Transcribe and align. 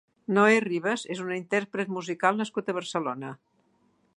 Noè 0.35 0.53
Rivas 0.63 1.03
és 1.15 1.21
un 1.25 1.29
intérpret 1.35 1.93
musical 1.99 2.41
nascut 2.41 2.73
a 2.73 2.77
Barcelona. 2.79 3.31